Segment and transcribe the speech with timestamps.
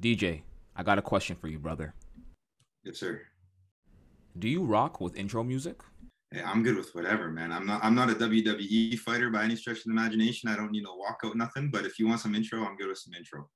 [0.00, 0.42] DJ,
[0.76, 1.92] I got a question for you, brother.
[2.84, 3.22] Yes, sir.
[4.38, 5.80] Do you rock with intro music?
[6.30, 7.50] Hey, I'm good with whatever, man.
[7.50, 10.48] I'm not I'm not a WWE fighter by any stretch of the imagination.
[10.48, 11.70] I don't need no walkout, nothing.
[11.70, 13.48] But if you want some intro, I'm good with some intro.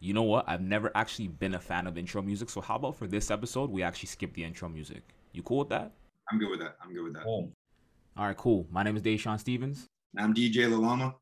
[0.00, 0.44] You know what?
[0.46, 2.50] I've never actually been a fan of intro music.
[2.50, 5.02] So how about for this episode, we actually skip the intro music?
[5.32, 5.92] You cool with that?
[6.30, 6.76] I'm good with that.
[6.82, 7.24] I'm good with that.
[7.24, 7.50] All
[8.16, 8.66] right, cool.
[8.70, 9.86] My name is Dashawn Stevens.
[10.18, 11.14] I'm DJ Lalama.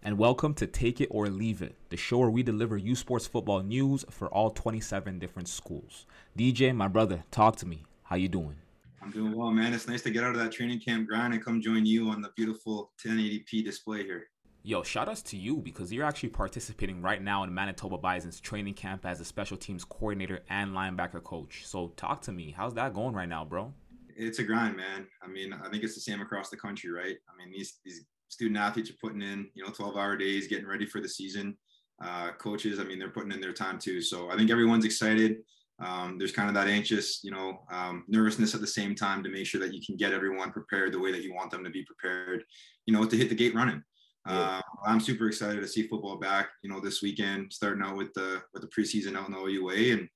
[0.00, 3.26] And welcome to Take It or Leave It, the show where we deliver U Sports
[3.26, 6.06] football news for all 27 different schools.
[6.38, 7.84] DJ, my brother, talk to me.
[8.04, 8.54] How you doing?
[9.02, 9.74] I'm doing well, man.
[9.74, 12.22] It's nice to get out of that training camp grind and come join you on
[12.22, 14.28] the beautiful 1080p display here.
[14.62, 18.74] Yo, shout outs to you because you're actually participating right now in Manitoba Bison's training
[18.74, 21.66] camp as a special teams coordinator and linebacker coach.
[21.66, 22.54] So talk to me.
[22.56, 23.74] How's that going right now, bro?
[24.16, 25.08] It's a grind, man.
[25.22, 27.16] I mean, I think it's the same across the country, right?
[27.28, 30.66] I mean, these these student athletes are putting in, you know, 12 hour days, getting
[30.66, 31.56] ready for the season.
[32.02, 34.00] Uh, coaches, I mean, they're putting in their time too.
[34.00, 35.38] So I think everyone's excited.
[35.80, 39.28] Um, there's kind of that anxious, you know, um, nervousness at the same time to
[39.28, 41.70] make sure that you can get everyone prepared the way that you want them to
[41.70, 42.44] be prepared,
[42.86, 43.82] you know, to hit the gate running.
[44.26, 48.12] Uh, I'm super excited to see football back, you know, this weekend, starting out with
[48.14, 50.08] the with the preseason out in the OUA and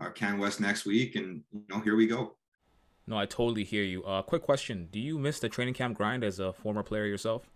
[0.00, 2.36] uh, Can West next week, and you know, here we go.
[3.06, 4.02] No, I totally hear you.
[4.04, 7.50] Uh, quick question: Do you miss the training camp grind as a former player yourself?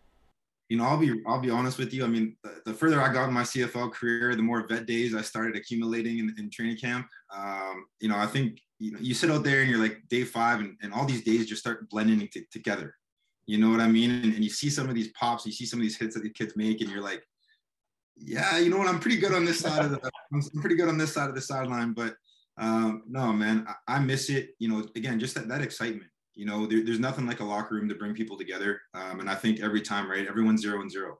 [0.68, 2.04] You know, I'll be I'll be honest with you.
[2.04, 5.14] I mean, the, the further I got in my CFL career, the more vet days
[5.14, 7.06] I started accumulating in, in training camp.
[7.34, 10.24] Um, you know, I think you know you sit out there and you're like day
[10.24, 12.94] five, and, and all these days just start blending t- together.
[13.46, 14.10] You know what I mean?
[14.10, 16.22] And, and you see some of these pops, you see some of these hits that
[16.22, 17.22] the kids make, and you're like,
[18.16, 18.88] yeah, you know what?
[18.88, 21.34] I'm pretty good on this side of the I'm pretty good on this side of
[21.34, 22.14] the sideline, but
[22.56, 24.50] um, no, man, I, I, miss it.
[24.58, 26.10] You know, again, just that, that excitement.
[26.34, 28.80] You know, there, there's nothing like a locker room to bring people together.
[28.94, 31.18] Um, and I think every time, right, everyone's zero and zero,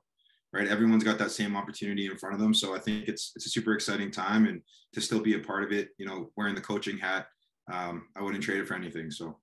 [0.53, 0.67] right?
[0.67, 2.53] Everyone's got that same opportunity in front of them.
[2.53, 4.61] So I think it's it's a super exciting time, and
[4.93, 7.27] to still be a part of it, you know, wearing the coaching hat,
[7.71, 9.11] um, I wouldn't trade it for anything.
[9.11, 9.37] So.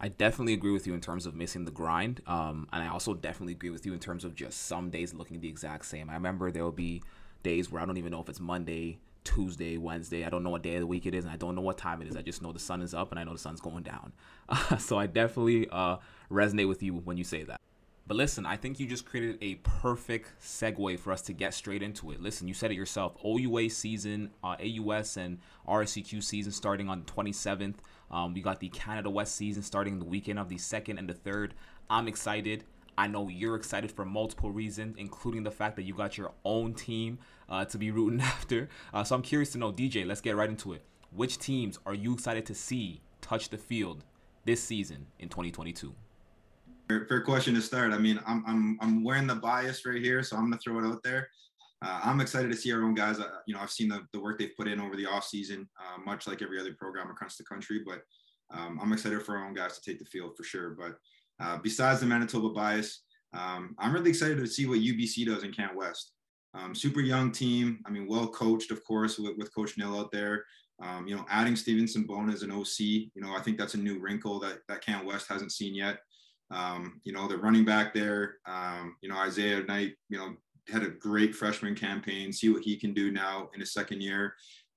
[0.00, 2.20] I definitely agree with you in terms of missing the grind.
[2.26, 5.40] Um, and I also definitely agree with you in terms of just some days looking
[5.40, 6.10] the exact same.
[6.10, 7.02] I remember there will be
[7.42, 10.24] days where I don't even know if it's Monday, Tuesday, Wednesday.
[10.24, 11.78] I don't know what day of the week it is, and I don't know what
[11.78, 12.16] time it is.
[12.16, 14.12] I just know the sun is up and I know the sun's going down.
[14.48, 15.96] Uh, so I definitely uh,
[16.30, 17.60] resonate with you when you say that.
[18.06, 21.82] But listen, I think you just created a perfect segue for us to get straight
[21.82, 22.20] into it.
[22.20, 23.16] Listen, you said it yourself.
[23.24, 27.76] OUA season, uh, AUS and RSEQ season starting on the 27th.
[28.10, 31.14] Um, we got the Canada West season starting the weekend of the 2nd and the
[31.14, 31.52] 3rd.
[31.88, 32.64] I'm excited.
[32.96, 36.74] I know you're excited for multiple reasons, including the fact that you got your own
[36.74, 37.18] team
[37.48, 38.68] uh, to be rooting after.
[38.92, 40.84] Uh, so I'm curious to know, DJ, let's get right into it.
[41.10, 44.04] Which teams are you excited to see touch the field
[44.44, 45.94] this season in 2022?
[46.88, 47.92] Fair, question to start.
[47.92, 50.78] I mean, I'm, I'm, I'm wearing the bias right here, so I'm going to throw
[50.78, 51.28] it out there.
[51.82, 53.18] Uh, I'm excited to see our own guys.
[53.18, 55.98] Uh, you know, I've seen the, the work they've put in over the offseason, uh,
[56.04, 58.02] much like every other program across the country, but
[58.50, 60.70] um, I'm excited for our own guys to take the field for sure.
[60.70, 60.98] But
[61.40, 63.02] uh, besides the Manitoba bias,
[63.32, 66.12] um, I'm really excited to see what UBC does in Can West.
[66.54, 67.80] Um, super young team.
[67.84, 70.44] I mean, well coached, of course, with, with Coach Nill out there.
[70.82, 73.78] Um, you know, adding Stevenson Bone as an OC, you know, I think that's a
[73.78, 75.98] new wrinkle that, that Can West hasn't seen yet.
[76.50, 80.34] Um, you know, the running back there, um, you know, Isaiah Knight, you know,
[80.68, 82.32] had a great freshman campaign.
[82.32, 84.34] See what he can do now in his second year.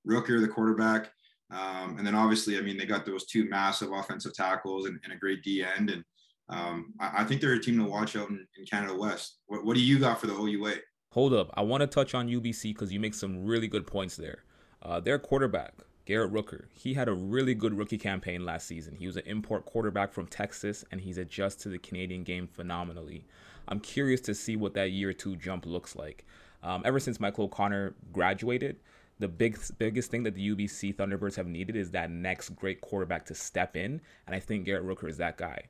[0.08, 1.10] Rooker, the quarterback.
[1.50, 5.12] Um, and then obviously, I mean, they got those two massive offensive tackles and, and
[5.12, 5.90] a great D end.
[5.90, 6.04] And
[6.50, 9.38] um, I, I, think they're a team to watch out in, in Canada West.
[9.46, 10.76] What, what, do you got for the OUA?
[11.12, 11.50] Hold up.
[11.54, 14.44] I want to touch on UBC because you make some really good points there.
[14.82, 15.74] Uh, their quarterback,
[16.06, 18.96] Garrett Rooker, he had a really good rookie campaign last season.
[18.96, 23.26] He was an import quarterback from Texas, and he's adjusted to the Canadian game phenomenally.
[23.66, 26.24] I'm curious to see what that year two jump looks like.
[26.62, 28.76] Um, ever since Michael O'Connor graduated,
[29.18, 33.26] the big biggest thing that the UBC Thunderbirds have needed is that next great quarterback
[33.26, 35.64] to step in, and I think Garrett Rooker is that guy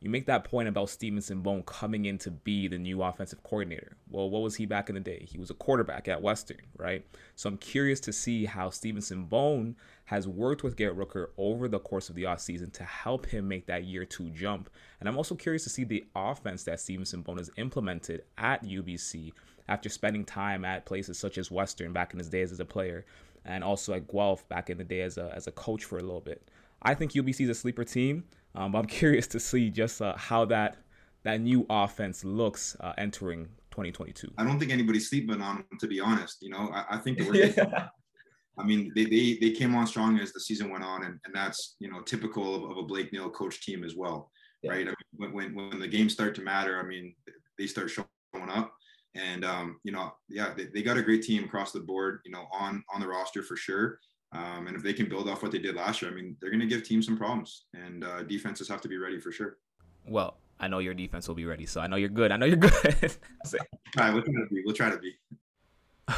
[0.00, 3.96] you make that point about Stevenson Bone coming in to be the new offensive coordinator.
[4.10, 5.26] Well, what was he back in the day?
[5.26, 7.06] He was a quarterback at Western, right?
[7.36, 9.76] So I'm curious to see how Stevenson Bone
[10.06, 13.66] has worked with Garrett Rooker over the course of the offseason to help him make
[13.66, 14.68] that year two jump.
[15.00, 19.32] And I'm also curious to see the offense that Stevenson Bone has implemented at UBC
[19.68, 23.06] after spending time at places such as Western back in his days as a player
[23.44, 26.02] and also at Guelph back in the day as a, as a coach for a
[26.02, 26.46] little bit.
[26.82, 28.24] I think UBC is a sleeper team.
[28.54, 30.76] Um, I'm curious to see just uh, how that
[31.24, 34.30] that new offense looks uh, entering 2022.
[34.36, 36.38] I don't think anybody's sleeping on them, to be honest.
[36.42, 37.88] You know, I, I think yeah.
[38.58, 41.34] I mean, they, they they came on strong as the season went on, and, and
[41.34, 44.30] that's you know typical of, of a Blake Nill coach team as well,
[44.62, 44.70] yeah.
[44.70, 44.82] right?
[44.82, 47.14] I mean, when, when when the games start to matter, I mean,
[47.58, 48.06] they start showing
[48.48, 48.72] up.
[49.16, 52.32] And um, you know, yeah, they, they got a great team across the board, you
[52.32, 53.98] know, on on the roster for sure.
[54.34, 56.50] Um, and if they can build off what they did last year, I mean, they're
[56.50, 59.58] going to give teams some problems, and uh, defenses have to be ready for sure.
[60.06, 62.32] Well, I know your defense will be ready, so I know you're good.
[62.32, 63.16] I know you're good.
[63.44, 64.62] All right, we'll try to be.
[64.64, 65.12] We'll try to be.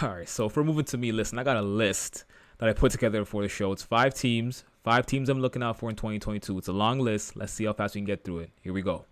[0.02, 2.24] All right, so if we're moving to me, listen, I got a list
[2.58, 3.72] that I put together for the show.
[3.72, 6.58] It's five teams, five teams I'm looking out for in 2022.
[6.58, 7.36] It's a long list.
[7.36, 8.50] Let's see how fast we can get through it.
[8.62, 9.04] Here we go.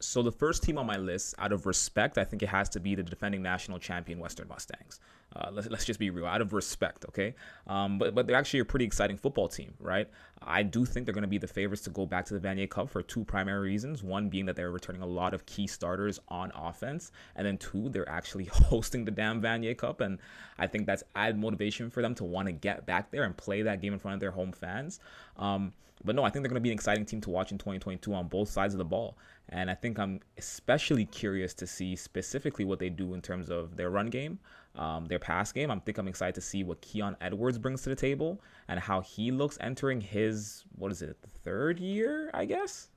[0.00, 2.80] So the first team on my list, out of respect, I think it has to
[2.80, 5.00] be the defending national champion Western Mustangs.
[5.34, 7.34] Uh, let's, let's just be real, out of respect, okay?
[7.66, 10.08] Um, but but they're actually a pretty exciting football team, right?
[10.40, 12.70] I do think they're going to be the favorites to go back to the Vanier
[12.70, 14.02] Cup for two primary reasons.
[14.02, 17.88] One being that they're returning a lot of key starters on offense, and then two,
[17.88, 20.18] they're actually hosting the damn Vanier Cup, and
[20.58, 23.62] I think that's added motivation for them to want to get back there and play
[23.62, 25.00] that game in front of their home fans.
[25.36, 25.72] Um,
[26.04, 28.12] but no, I think they're going to be an exciting team to watch in 2022
[28.14, 29.16] on both sides of the ball.
[29.50, 33.76] And I think I'm especially curious to see specifically what they do in terms of
[33.76, 34.38] their run game,
[34.76, 35.70] um, their pass game.
[35.70, 39.00] I think I'm excited to see what Keon Edwards brings to the table and how
[39.00, 42.88] he looks entering his, what is it, third year, I guess?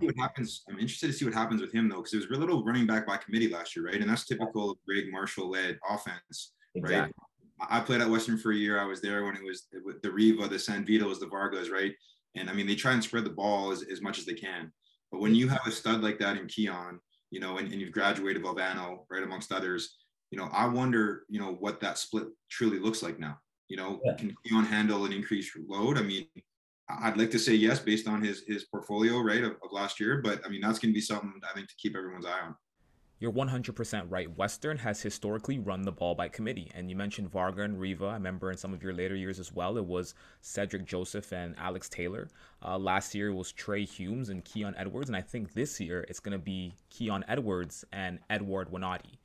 [0.00, 0.64] what happens.
[0.68, 2.86] I'm interested to see what happens with him though, because it was a little running
[2.86, 4.00] back by committee last year, right?
[4.00, 7.00] And that's typical of Greg Marshall led offense, exactly.
[7.00, 7.12] right?
[7.60, 8.80] I played at Western for a year.
[8.80, 9.66] I was there when it was
[10.02, 11.92] the Riva, the San Vitos, the Vargas, right?
[12.34, 14.72] And I mean, they try and spread the ball as, as much as they can.
[15.10, 17.00] But when you have a stud like that in Keon,
[17.30, 19.96] you know, and, and you've graduated Valvano, right, amongst others,
[20.30, 23.38] you know, I wonder, you know, what that split truly looks like now.
[23.68, 24.14] You know, yeah.
[24.14, 25.98] can Keon handle an increased load?
[25.98, 26.26] I mean,
[26.88, 30.20] I'd like to say yes, based on his his portfolio, right, of, of last year.
[30.22, 32.54] But I mean, that's going to be something I think to keep everyone's eye on.
[33.20, 34.36] You're 100% right.
[34.36, 36.70] Western has historically run the ball by committee.
[36.74, 38.06] And you mentioned Varga and Riva.
[38.06, 41.56] I remember in some of your later years as well, it was Cedric Joseph and
[41.58, 42.28] Alex Taylor.
[42.64, 45.08] Uh, last year was Trey Humes and Keon Edwards.
[45.08, 49.18] And I think this year it's going to be Keon Edwards and Edward Winati.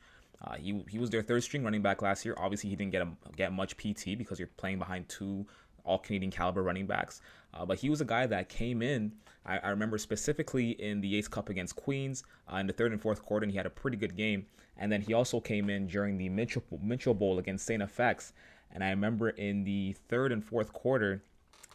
[0.43, 2.35] Uh, he, he was their third string running back last year.
[2.37, 3.07] Obviously, he didn't get a,
[3.37, 5.45] get much PT because you're playing behind two
[5.85, 7.21] all Canadian caliber running backs.
[7.53, 9.13] Uh, but he was a guy that came in.
[9.45, 13.01] I, I, remember specifically in the Yates Cup against Queens uh, in the third and
[13.01, 14.45] fourth quarter, and he had a pretty good game.
[14.77, 17.81] And then he also came in during the Mitchell, Mitchell Bowl against St.
[17.83, 18.31] FX.
[18.71, 21.21] And I remember in the third and fourth quarter,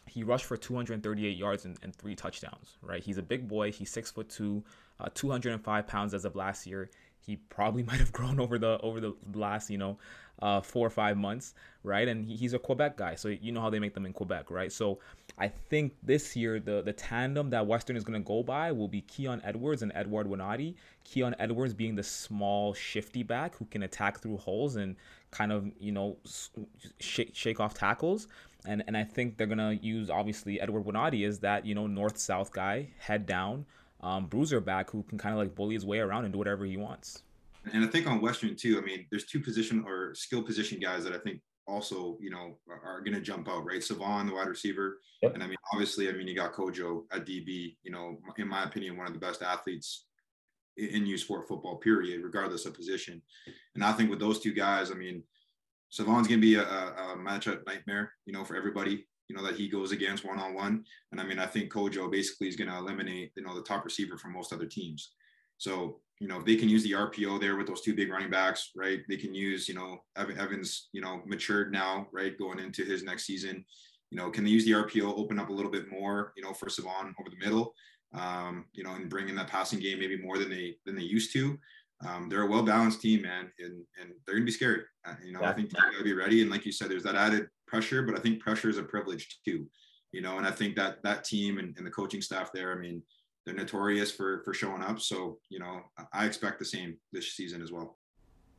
[0.05, 2.77] he rushed for 238 yards and, and three touchdowns.
[2.81, 3.71] Right, he's a big boy.
[3.71, 4.63] He's six foot two,
[4.99, 6.89] uh, 205 pounds as of last year.
[7.25, 9.97] He probably might have grown over the over the last you know
[10.41, 11.53] uh, four or five months,
[11.83, 12.07] right?
[12.07, 14.51] And he, he's a Quebec guy, so you know how they make them in Quebec,
[14.51, 14.71] right?
[14.71, 14.99] So
[15.39, 18.89] I think this year the the tandem that Western is going to go by will
[18.89, 20.75] be Keon Edwards and Edward Winati.
[21.05, 24.97] Keon Edwards being the small, shifty back who can attack through holes and
[25.31, 26.17] kind of you know
[26.99, 28.27] shake shake off tackles.
[28.65, 32.17] And and I think they're gonna use obviously Edward Winati is that you know north
[32.17, 33.65] south guy, head down,
[34.01, 36.65] um, bruiser back who can kind of like bully his way around and do whatever
[36.65, 37.23] he wants.
[37.73, 41.05] And I think on Western too, I mean, there's two position or skill position guys
[41.05, 43.83] that I think also, you know, are, going to jump out, right?
[43.83, 44.99] Savon, the wide receiver.
[45.21, 45.35] Yep.
[45.35, 48.63] And I mean, obviously, I mean, you got Kojo at DB, you know, in my
[48.63, 50.05] opinion, one of the best athletes
[50.77, 53.21] in U Sport football, period, regardless of position.
[53.75, 55.23] And I think with those two guys, I mean,
[55.89, 59.55] Savon's going to be a, a, matchup nightmare, you know, for everybody, you know, that
[59.55, 60.83] he goes against one on one.
[61.11, 63.85] And I mean, I think Kojo basically is going to eliminate, you know, the top
[63.85, 65.13] receiver from most other teams.
[65.59, 68.29] So you know, if they can use the RPO there with those two big running
[68.29, 68.99] backs, right?
[69.07, 73.25] They can use, you know, Evans, you know, matured now, right, going into his next
[73.25, 73.63] season.
[74.11, 76.51] You know, can they use the RPO, open up a little bit more, you know,
[76.51, 77.73] for Savon over the middle,
[78.13, 81.03] um, you know, and bring in that passing game maybe more than they than they
[81.03, 81.57] used to.
[82.05, 84.81] Um, they're a well balanced team, man, and and they're gonna be scary.
[85.05, 85.51] Uh, you know, yeah.
[85.51, 86.41] I think they gotta be ready.
[86.41, 89.39] And like you said, there's that added pressure, but I think pressure is a privilege
[89.45, 89.67] too.
[90.11, 92.79] You know, and I think that that team and, and the coaching staff there, I
[92.79, 93.03] mean,
[93.45, 94.99] they're notorious for for showing up.
[94.99, 95.81] So you know,
[96.13, 97.97] I expect the same this season as well.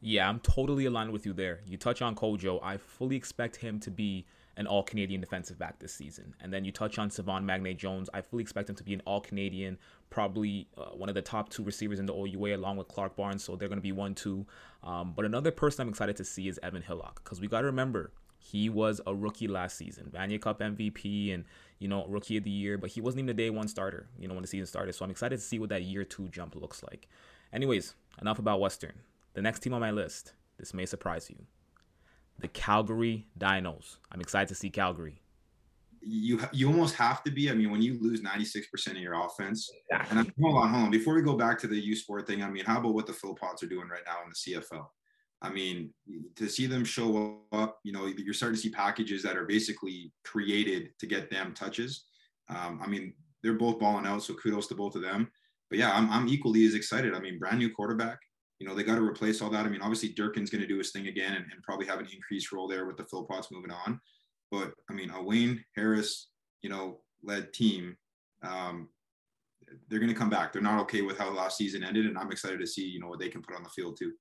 [0.00, 1.60] Yeah, I'm totally aligned with you there.
[1.66, 2.58] You touch on Kojo.
[2.62, 4.24] I fully expect him to be
[4.56, 6.34] an all Canadian defensive back this season.
[6.40, 8.08] And then you touch on Savon Magne Jones.
[8.12, 11.50] I fully expect him to be an all Canadian, probably uh, one of the top
[11.50, 13.44] two receivers in the OUA along with Clark Barnes.
[13.44, 14.46] So they're going to be one, two.
[14.82, 17.66] Um, but another person I'm excited to see is Evan Hillock because we got to
[17.66, 21.44] remember he was a rookie last season, Vanier Cup MVP and,
[21.80, 24.28] you know, rookie of the year, but he wasn't even a day one starter, you
[24.28, 24.94] know, when the season started.
[24.94, 27.08] So I'm excited to see what that year two jump looks like.
[27.52, 28.92] Anyways, enough about Western.
[29.32, 31.36] The next team on my list, this may surprise you.
[32.38, 33.96] The Calgary Dinos.
[34.12, 35.22] I'm excited to see Calgary.
[36.02, 37.50] You you almost have to be.
[37.50, 40.90] I mean, when you lose 96% of your offense, and I'm, hold on, hold on.
[40.90, 43.12] Before we go back to the U Sport thing, I mean, how about what the
[43.12, 44.86] Philpots are doing right now in the CFL?
[45.42, 45.92] I mean,
[46.36, 50.12] to see them show up, you know, you're starting to see packages that are basically
[50.24, 52.04] created to get them touches.
[52.48, 55.30] Um, I mean, they're both balling out, so kudos to both of them.
[55.70, 57.14] But yeah, I'm, I'm equally as excited.
[57.14, 58.18] I mean, brand new quarterback,
[58.58, 59.64] you know, they got to replace all that.
[59.64, 62.08] I mean, obviously Durkin's going to do his thing again and, and, probably have an
[62.12, 63.98] increased role there with the Philpots moving on.
[64.50, 66.28] But I mean, a Wayne Harris,
[66.60, 67.96] you know, led team,
[68.42, 68.88] um,
[69.88, 70.52] they're going to come back.
[70.52, 73.06] They're not okay with how last season ended, and I'm excited to see, you know,
[73.06, 74.12] what they can put on the field too.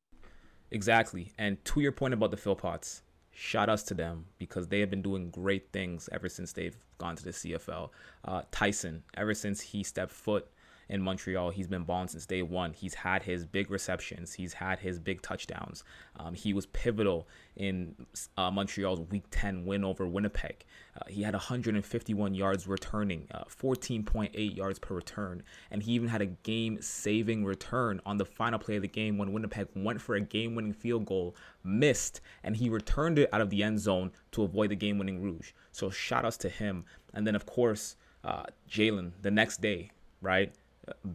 [0.71, 1.33] Exactly.
[1.37, 5.01] And to your point about the Philpots, shout outs to them because they have been
[5.01, 7.89] doing great things ever since they've gone to the CFL.
[8.25, 10.47] Uh, Tyson, ever since he stepped foot
[10.89, 11.51] in Montreal.
[11.51, 12.73] He's been balling since day one.
[12.73, 14.33] He's had his big receptions.
[14.33, 15.83] He's had his big touchdowns.
[16.17, 17.95] Um, he was pivotal in
[18.37, 20.65] uh, Montreal's Week 10 win over Winnipeg.
[20.95, 26.21] Uh, he had 151 yards returning, uh, 14.8 yards per return, and he even had
[26.21, 30.21] a game-saving return on the final play of the game when Winnipeg went for a
[30.21, 34.71] game-winning field goal, missed, and he returned it out of the end zone to avoid
[34.71, 35.51] the game-winning rouge.
[35.71, 36.85] So shout outs to him.
[37.13, 39.91] And then of course, uh, Jalen the next day,
[40.21, 40.53] right?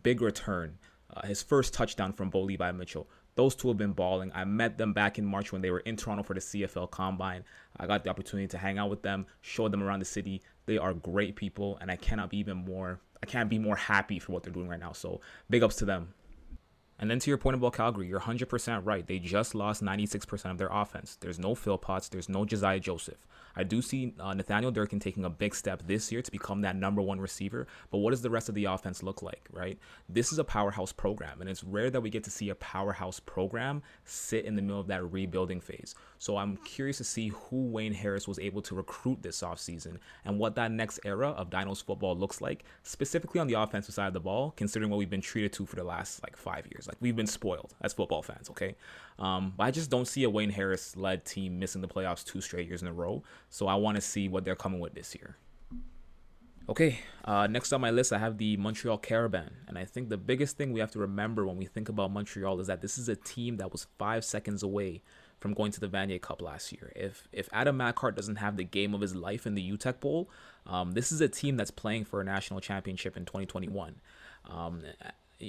[0.02, 0.78] Big return.
[1.14, 3.08] Uh, his first touchdown from Bo Levi Mitchell.
[3.36, 4.30] Those two have been balling.
[4.34, 7.44] I met them back in March when they were in Toronto for the CFL Combine.
[7.76, 10.42] I got the opportunity to hang out with them, show them around the city.
[10.66, 13.00] They are great people, and I cannot be even more.
[13.22, 14.92] I can't be more happy for what they're doing right now.
[14.92, 16.14] So big ups to them.
[16.98, 19.04] And then to your point about Calgary, you're 100% right.
[19.04, 21.16] They just lost 96% of their offense.
[21.20, 22.08] There's no Philpots.
[22.08, 23.26] There's no Josiah Joseph.
[23.56, 26.76] I do see uh, Nathaniel Durkin taking a big step this year to become that
[26.76, 27.66] number one receiver.
[27.90, 29.78] But what does the rest of the offense look like, right?
[30.08, 33.20] This is a powerhouse program, and it's rare that we get to see a powerhouse
[33.20, 35.94] program sit in the middle of that rebuilding phase.
[36.18, 40.38] So I'm curious to see who Wayne Harris was able to recruit this offseason and
[40.38, 44.14] what that next era of Dinos football looks like, specifically on the offensive side of
[44.14, 46.86] the ball, considering what we've been treated to for the last like five years.
[46.86, 48.74] Like we've been spoiled as football fans, okay?
[49.18, 52.40] Um, but I just don't see a Wayne Harris led team missing the playoffs two
[52.40, 53.22] straight years in a row.
[53.54, 55.36] So I want to see what they're coming with this year.
[56.68, 59.52] Okay, uh, next on my list, I have the Montreal Carabins.
[59.68, 62.58] And I think the biggest thing we have to remember when we think about Montreal
[62.58, 65.02] is that this is a team that was five seconds away
[65.38, 66.92] from going to the Vanier Cup last year.
[66.96, 70.28] If if Adam Machart doesn't have the game of his life in the Uteck Bowl,
[70.66, 74.00] um, this is a team that's playing for a national championship in 2021.
[74.50, 74.82] Um,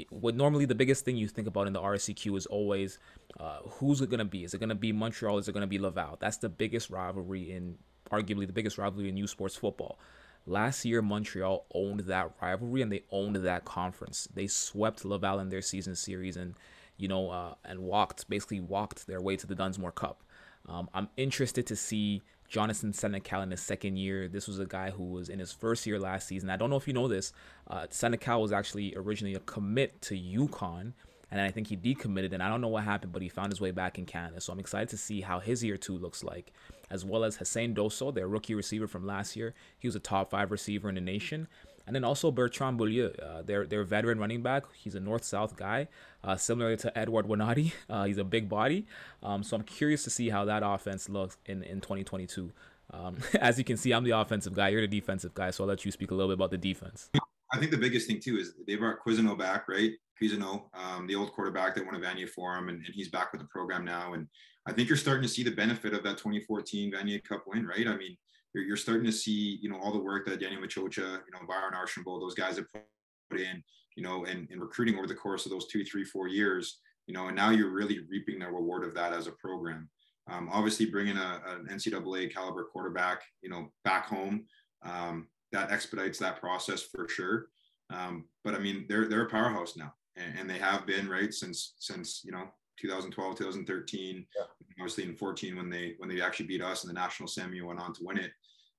[0.09, 2.99] what normally the biggest thing you think about in the RSEQ is always
[3.39, 4.43] uh, who's it going to be?
[4.43, 5.39] Is it going to be Montreal?
[5.39, 6.17] Is it going to be Laval?
[6.19, 7.77] That's the biggest rivalry in,
[8.11, 9.99] arguably the biggest rivalry in U Sports football.
[10.47, 14.27] Last year, Montreal owned that rivalry and they owned that conference.
[14.33, 16.53] They swept Laval in their season series and,
[16.97, 20.21] you know, uh, and walked basically walked their way to the Dunsmore Cup.
[20.67, 24.27] Um, I'm interested to see Jonathan Senecal in his second year.
[24.27, 26.49] This was a guy who was in his first year last season.
[26.49, 27.33] I don't know if you know this.
[27.67, 30.93] Uh, Senecal was actually originally a commit to UConn,
[31.31, 33.59] and I think he decommitted, and I don't know what happened, but he found his
[33.59, 34.39] way back in Canada.
[34.41, 36.53] So I'm excited to see how his year two looks like,
[36.89, 39.53] as well as Hussein Dosso, their rookie receiver from last year.
[39.77, 41.47] He was a top five receiver in the nation.
[41.87, 44.63] And then also Bertrand Beaulieu, uh, their their veteran running back.
[44.73, 45.87] He's a north south guy,
[46.23, 47.73] uh, similar to Edward Winati.
[47.87, 48.85] Uh, he's a big body.
[49.21, 52.51] Um, so I'm curious to see how that offense looks in, in 2022.
[52.91, 54.69] Um, as you can see, I'm the offensive guy.
[54.69, 55.51] You're the defensive guy.
[55.51, 57.09] So I'll let you speak a little bit about the defense.
[57.53, 59.91] I think the biggest thing too is they brought Cousineau back, right?
[60.21, 63.31] Cousineau, um, the old quarterback that won a Vanier for him, and, and, he's back
[63.31, 64.13] with the program now.
[64.13, 64.27] And
[64.65, 67.87] I think you're starting to see the benefit of that 2014 Vanier Cup win, right?
[67.87, 68.17] I mean,
[68.53, 71.45] you're, you're starting to see, you know, all the work that Daniel Maciocia, you know,
[71.47, 73.63] Byron Archambault, those guys have put in,
[73.95, 77.13] you know, and, and recruiting over the course of those two, three, four years, you
[77.13, 79.89] know, and now you're really reaping the reward of that as a program.
[80.27, 84.45] Um, obviously, bringing a, an NCAA caliber quarterback, you know, back home,
[84.83, 87.47] um, that expedites that process for sure.
[87.91, 91.33] Um, but I mean, they're they're a powerhouse now, and, and, they have been right
[91.33, 92.47] since since you know
[92.79, 94.43] 2012, 2013, yeah.
[94.79, 97.79] obviously in 14 when they when they actually beat us in the national semi went
[97.79, 98.31] on to win it.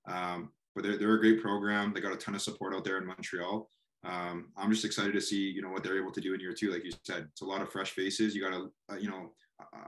[0.09, 1.93] Um, but they're, they're a great program.
[1.93, 3.69] They got a ton of support out there in Montreal.
[4.05, 6.53] Um, I'm just excited to see, you know, what they're able to do in year
[6.53, 6.71] two.
[6.71, 8.35] Like you said, it's a lot of fresh faces.
[8.35, 9.33] You got a, a you know,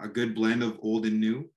[0.03, 1.49] a good blend of old and new.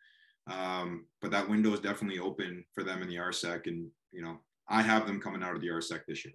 [0.52, 3.68] Um, but that window is definitely open for them in the RSEQ.
[3.68, 6.34] And, you know, I have them coming out of the RSEQ this year.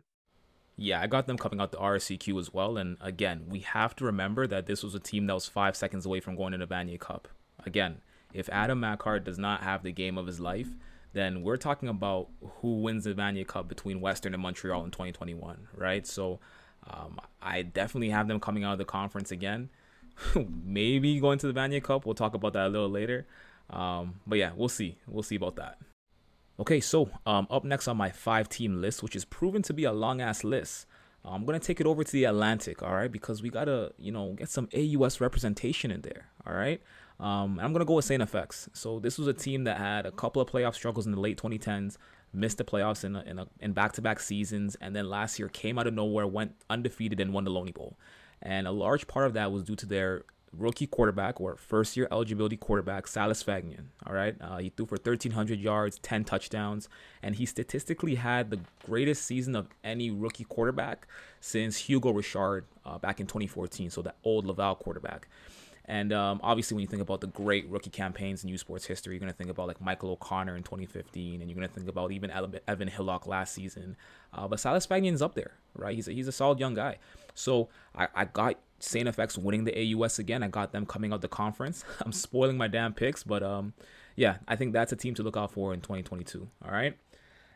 [0.76, 2.76] Yeah, I got them coming out the RSEQ as well.
[2.76, 6.04] And again, we have to remember that this was a team that was five seconds
[6.04, 7.28] away from going to the Vanier Cup.
[7.64, 8.02] Again,
[8.35, 10.68] if Adam Machart does not have the game of his life,
[11.14, 12.28] then we're talking about
[12.61, 16.06] who wins the Vanier Cup between Western and Montreal in 2021, right?
[16.06, 16.40] So
[16.90, 19.71] um, I definitely have them coming out of the conference again.
[20.64, 22.04] Maybe going to the Vanier Cup.
[22.04, 23.26] We'll talk about that a little later.
[23.71, 24.99] Um, but yeah, we'll see.
[25.06, 25.78] We'll see about that.
[26.59, 29.85] Okay, so um, up next on my five team list, which is proven to be
[29.85, 30.87] a long ass list.
[31.23, 34.33] I'm gonna take it over to the Atlantic, all right, because we gotta, you know,
[34.33, 36.81] get some AUS representation in there, all right.
[37.19, 38.69] Um, I'm gonna go with Saint FX.
[38.73, 41.37] So this was a team that had a couple of playoff struggles in the late
[41.37, 41.97] 2010s,
[42.33, 45.79] missed the playoffs in a, in, a, in back-to-back seasons, and then last year came
[45.79, 47.99] out of nowhere, went undefeated, and won the Loney Bowl.
[48.41, 52.09] And a large part of that was due to their rookie quarterback or first year
[52.11, 53.87] eligibility quarterback, Silas Fagnan.
[54.07, 54.37] All right.
[54.41, 56.88] Uh, he threw for 1,300 yards, 10 touchdowns,
[57.23, 61.07] and he statistically had the greatest season of any rookie quarterback
[61.41, 63.91] since Hugo Richard uh, back in 2014.
[63.91, 65.29] So that old Laval quarterback.
[65.88, 69.15] And um, obviously, when you think about the great rookie campaigns in U Sports history,
[69.15, 71.88] you're going to think about like Michael O'Connor in 2015, and you're going to think
[71.88, 72.33] about even
[72.67, 73.97] Evan Hillock last season.
[74.33, 75.95] Uh, but Silas Fagnan's up there, right?
[75.95, 76.99] He's a, he's a solid young guy.
[77.35, 80.42] So I, I got Saint FX winning the AUS again.
[80.42, 81.85] I got them coming out the conference.
[82.04, 83.73] I'm spoiling my damn picks, but um,
[84.16, 86.49] yeah, I think that's a team to look out for in 2022.
[86.64, 86.97] All right,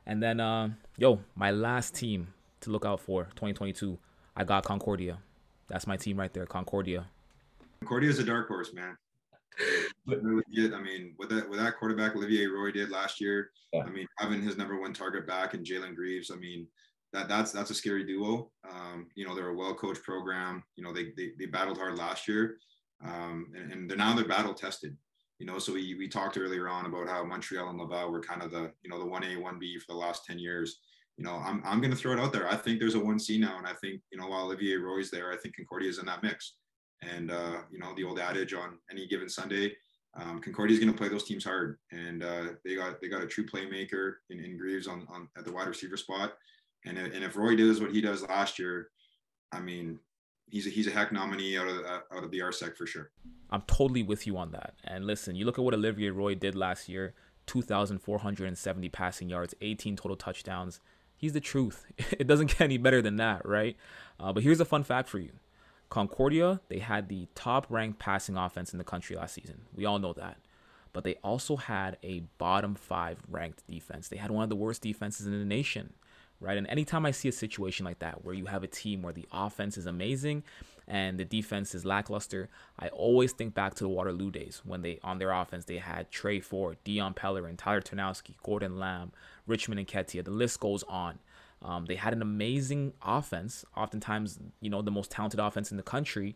[0.06, 2.28] and then uh, yo, my last team
[2.60, 3.98] to look out for 2022.
[4.36, 5.18] I got Concordia.
[5.68, 7.06] That's my team right there, Concordia.
[7.80, 8.96] Concordia is a dark horse, man.
[10.06, 10.72] Legit.
[10.72, 13.82] I mean, with that with that quarterback Olivier Roy did last year, yeah.
[13.84, 16.66] I mean, having his number one target back and Jalen Greaves, I mean,
[17.12, 18.50] that that's that's a scary duo.
[18.68, 20.62] Um, you know, they're a well coached program.
[20.76, 22.56] You know, they, they they battled hard last year,
[23.04, 24.96] um, and, and they're now they're battle tested.
[25.38, 28.42] You know, so we we talked earlier on about how Montreal and Laval were kind
[28.42, 30.78] of the you know the one A one B for the last ten years.
[31.16, 32.48] You know, I'm I'm going to throw it out there.
[32.48, 35.10] I think there's a one C now, and I think you know while Olivier Roy's
[35.10, 36.54] there, I think Concordia is in that mix.
[37.02, 39.74] And uh, you know, the old adage on any given Sunday,
[40.18, 43.22] um, Concordia is going to play those teams hard, and uh, they got they got
[43.22, 46.34] a true playmaker in, in Greaves on, on at the wide receiver spot.
[46.84, 48.88] And, and if Roy does what he does last year,
[49.52, 49.98] I mean,
[50.48, 53.10] he's a, he's a Hec nominee out of the, out of the RSEQ for sure.
[53.50, 54.74] I'm totally with you on that.
[54.84, 57.14] And listen, you look at what Olivier Roy did last year:
[57.46, 60.80] 2,470 passing yards, 18 total touchdowns.
[61.16, 61.86] He's the truth.
[62.18, 63.76] It doesn't get any better than that, right?
[64.18, 65.32] Uh, but here's a fun fact for you:
[65.88, 69.62] Concordia, they had the top-ranked passing offense in the country last season.
[69.74, 70.38] We all know that.
[70.92, 74.08] But they also had a bottom five ranked defense.
[74.08, 75.92] They had one of the worst defenses in the nation
[76.40, 76.56] right?
[76.56, 79.26] And anytime I see a situation like that where you have a team where the
[79.32, 80.42] offense is amazing
[80.88, 84.98] and the defense is lackluster, I always think back to the Waterloo days when they
[85.04, 89.12] on their offense they had Tre Ford, Dion Pellerin, Tyler Ternowski, Gordon Lamb,
[89.46, 90.24] Richmond Nketia.
[90.24, 91.18] The list goes on.
[91.62, 95.82] Um, they had an amazing offense, oftentimes you know the most talented offense in the
[95.82, 96.34] country,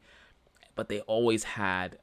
[0.75, 1.99] but they always had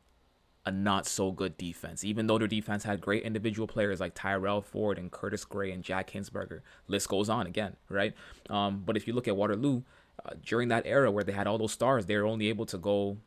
[0.66, 4.62] a not so good defense, even though their defense had great individual players like Tyrell
[4.62, 6.62] Ford and Curtis Gray and Jack Hinsberger.
[6.88, 8.14] List goes on again, right?
[8.50, 9.82] Um, but if you look at Waterloo,
[10.24, 12.78] uh, during that era where they had all those stars, they were only able to
[12.78, 13.18] go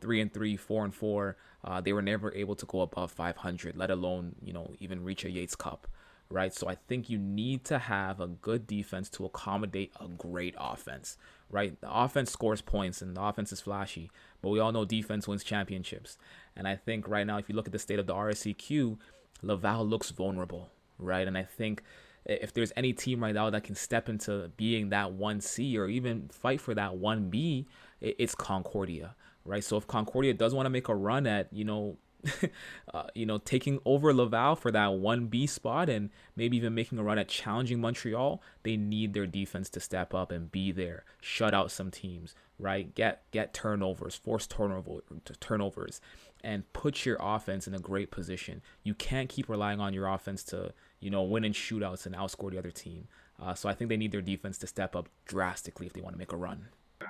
[0.00, 1.36] three and three, four and four.
[1.62, 5.24] Uh, they were never able to go above 500, let alone you know even reach
[5.24, 5.86] a Yates Cup,
[6.30, 6.54] right?
[6.54, 11.18] So I think you need to have a good defense to accommodate a great offense,
[11.50, 11.78] right?
[11.80, 15.42] The offense scores points and the offense is flashy, but we all know defense wins
[15.42, 16.16] championships.
[16.56, 18.96] And I think right now, if you look at the state of the RSEQ,
[19.42, 21.26] Laval looks vulnerable, right?
[21.26, 21.82] And I think
[22.24, 26.28] if there's any team right now that can step into being that 1C or even
[26.28, 27.66] fight for that 1B,
[28.00, 29.64] it's Concordia, right?
[29.64, 31.96] So if Concordia does want to make a run at, you know,
[32.94, 37.02] uh, you know, taking over Laval for that 1B spot and maybe even making a
[37.02, 41.54] run at challenging Montreal, they need their defense to step up and be there, shut
[41.54, 42.94] out some teams, right?
[42.94, 45.00] Get get turnovers, force turnover
[45.40, 46.00] turnovers,
[46.42, 48.62] and put your offense in a great position.
[48.82, 52.50] You can't keep relying on your offense to you know win in shootouts and outscore
[52.50, 53.08] the other team.
[53.40, 56.14] Uh, so I think they need their defense to step up drastically if they want
[56.14, 56.68] to make a run.
[57.00, 57.06] I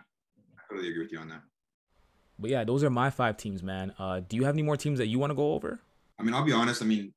[0.69, 1.43] totally agree with you on that.
[2.41, 3.93] But yeah, those are my five teams, man.
[3.99, 5.81] Uh, do you have any more teams that you want to go over?
[6.19, 6.83] I mean, I'll be honest.
[6.83, 7.13] I mean,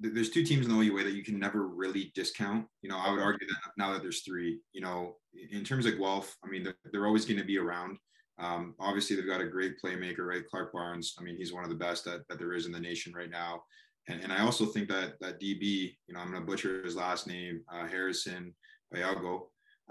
[0.00, 2.66] there's two teams in the OUA that you can never really discount.
[2.82, 5.16] You know, I would argue that now that there's three, you know,
[5.50, 7.98] in terms of Guelph, I mean, they're, they're always going to be around.
[8.38, 10.42] Um, obviously, they've got a great playmaker, right?
[10.50, 11.14] Clark Barnes.
[11.18, 13.30] I mean, he's one of the best that, that there is in the nation right
[13.30, 13.62] now.
[14.08, 16.96] And, and I also think that that DB, you know, I'm going to butcher his
[16.96, 18.52] last name, uh, Harrison
[18.92, 19.42] Bayago.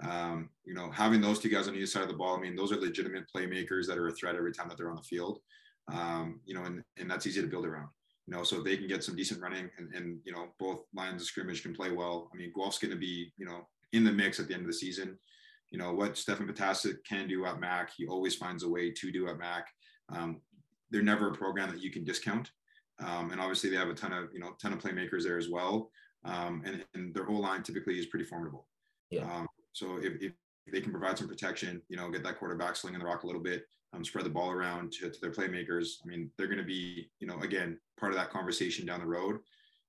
[0.08, 2.56] Um, you know, having those two guys on either side of the ball, I mean,
[2.56, 5.38] those are legitimate playmakers that are a threat every time that they're on the field.
[5.92, 7.88] Um, you know, and, and that's easy to build around.
[8.26, 11.22] You know, so they can get some decent running and, and you know, both lines
[11.22, 12.30] of scrimmage can play well.
[12.32, 14.68] I mean, Guelph's going to be, you know, in the mix at the end of
[14.68, 15.18] the season
[15.72, 17.90] you know what Stefan Ptaszek can do at Mac.
[17.96, 19.66] He always finds a way to do at Mac.
[20.10, 20.42] Um,
[20.90, 22.50] they're never a program that you can discount.
[23.00, 25.48] Um, and obviously they have a ton of you know ton of playmakers there as
[25.48, 25.90] well.
[26.24, 28.68] Um, and, and their whole line typically is pretty formidable.
[29.10, 29.24] Yeah.
[29.72, 30.32] So if, if,
[30.72, 33.42] they can provide some protection, you know, get that quarterback slinging the rock a little
[33.42, 35.94] bit, um, spread the ball around to, to their playmakers.
[36.04, 39.06] I mean, they're going to be, you know, again, part of that conversation down the
[39.06, 39.40] road.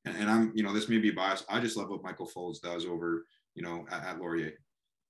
[0.05, 1.45] And, and, I'm, you know, this may be biased.
[1.47, 4.53] I just love what Michael Faulds does over, you know, at, at Laurier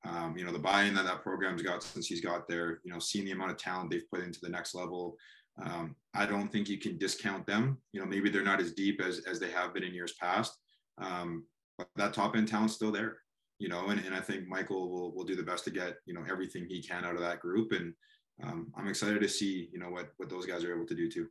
[0.06, 3.00] um, you know, the buy-in that that program's got since he's got there, you know,
[3.00, 5.16] seeing the amount of talent they've put into the next level.
[5.64, 7.78] Um, I don't think you can discount them.
[7.94, 10.58] You know, maybe they're not as deep as, as they have been in years past,
[10.98, 11.46] um,
[11.78, 13.18] but that top end talent's still there,
[13.64, 16.14] you know, and, and I think Michael will, will do the best to get, you
[16.14, 17.72] know, everything he can out of that group.
[17.72, 17.94] And,
[18.42, 21.10] um, I'm excited to see you know what what those guys are able to do
[21.10, 21.28] too.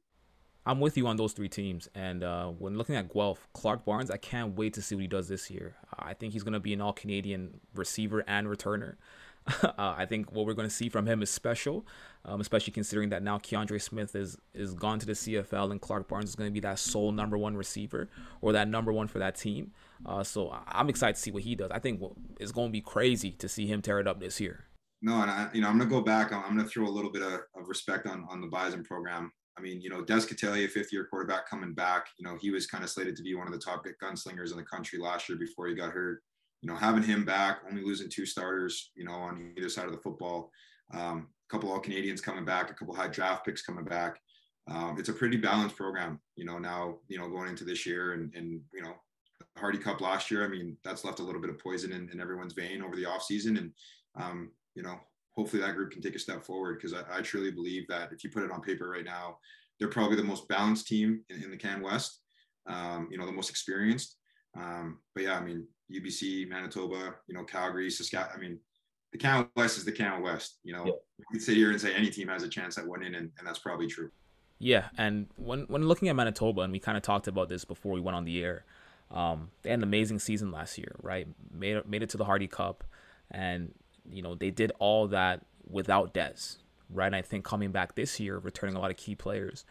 [0.64, 1.88] I'm with you on those three teams.
[1.94, 5.08] And uh, when looking at Guelph, Clark Barnes, I can't wait to see what he
[5.08, 5.74] does this year.
[5.98, 8.94] I think he's going to be an all Canadian receiver and returner.
[9.62, 11.86] uh, I think what we're going to see from him is special,
[12.24, 16.08] um, especially considering that now Keandre Smith is is gone to the CFL and Clark
[16.08, 18.08] Barnes is going to be that sole number one receiver
[18.40, 19.72] or that number one for that team.
[20.06, 21.70] Uh, so I'm excited to see what he does.
[21.70, 22.02] I think
[22.38, 24.64] it's going to be crazy to see him tear it up this year.
[25.00, 26.32] No, and I, you know, I'm going to go back.
[26.32, 29.32] I'm going to throw a little bit of, of respect on on the Bison program.
[29.58, 32.66] I mean, you know, Des Catellier, fifth year quarterback coming back, you know, he was
[32.66, 35.36] kind of slated to be one of the top gunslingers in the country last year
[35.36, 36.22] before he got hurt.
[36.62, 39.92] You know, having him back, only losing two starters, you know, on either side of
[39.92, 40.50] the football.
[40.94, 44.18] Um, a couple all Canadians coming back, a couple high draft picks coming back.
[44.68, 48.12] Um, it's a pretty balanced program, you know, now, you know, going into this year
[48.12, 48.94] and, and you know,
[49.58, 52.20] Hardy Cup last year, I mean, that's left a little bit of poison in, in
[52.20, 53.58] everyone's vein over the offseason.
[53.58, 53.72] And,
[54.16, 54.98] um, you know,
[55.32, 58.22] hopefully that group can take a step forward because I, I, truly believe that if
[58.22, 59.38] you put it on paper right now,
[59.78, 62.20] they're probably the most balanced team in, in the Can West.
[62.66, 64.16] Um, you know, the most experienced.
[64.56, 68.36] Um, but yeah, I mean, UBC, Manitoba, you know, Calgary, Saskatchewan.
[68.36, 68.58] I mean,
[69.12, 70.58] the Can West is the Can West.
[70.64, 70.92] You know, yeah.
[71.18, 73.46] we could sit here and say any team has a chance at winning, and, and
[73.46, 74.10] that's probably true.
[74.58, 77.92] Yeah, and when when looking at Manitoba, and we kind of talked about this before
[77.92, 78.64] we went on the air,
[79.10, 81.26] um, they had an amazing season last year, right?
[81.52, 82.84] Made made it to the Hardy Cup,
[83.30, 83.74] and
[84.08, 86.56] you know, they did all that without Des,
[86.90, 87.06] right?
[87.06, 89.64] And I think coming back this year, returning a lot of key players,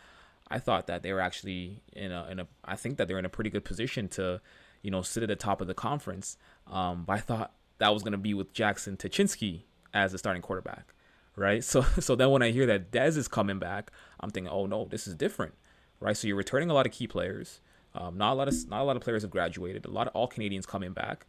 [0.49, 3.25] I thought that they were actually in a, in a I think that they're in
[3.25, 4.41] a pretty good position to,
[4.81, 6.37] you know, sit at the top of the conference.
[6.67, 9.61] Um, but I thought that was going to be with Jackson Tachinski
[9.93, 10.93] as the starting quarterback,
[11.35, 11.63] right?
[11.63, 14.85] So so then when I hear that Des is coming back, I'm thinking, oh no,
[14.85, 15.53] this is different,
[15.99, 16.15] right?
[16.15, 17.61] So you're returning a lot of key players.
[17.93, 19.85] Um, not a lot of not a lot of players have graduated.
[19.85, 21.25] A lot of all Canadians coming back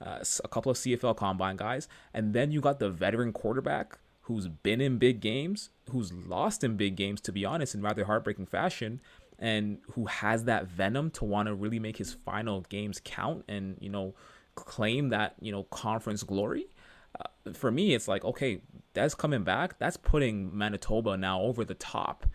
[0.00, 4.48] uh, a couple of CFL combine guys, and then you got the veteran quarterback who's
[4.48, 8.46] been in big games, who's lost in big games, to be honest, in rather heartbreaking
[8.46, 9.00] fashion,
[9.40, 13.76] and who has that venom to want to really make his final games count and,
[13.80, 14.14] you know,
[14.54, 16.68] claim that, you know, conference glory.
[17.18, 18.60] Uh, for me, it's like, okay,
[18.92, 19.78] that's coming back.
[19.78, 22.26] That's putting Manitoba now over the top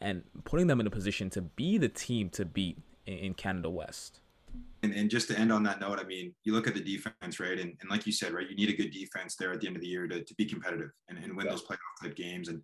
[0.00, 3.68] and putting them in a position to be the team to beat in, in Canada
[3.68, 4.20] West.
[4.82, 7.40] And, and just to end on that note, I mean, you look at the defense,
[7.40, 7.58] right?
[7.58, 9.76] And, and like you said, right, you need a good defense there at the end
[9.76, 11.52] of the year to, to be competitive and, and win yeah.
[11.52, 12.48] those playoff type games.
[12.48, 12.62] And,